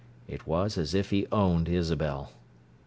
[0.27, 2.31] It was as if he owned Isabel.